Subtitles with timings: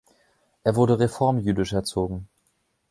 [0.63, 2.27] Er wurde reformjüdisch erzogen.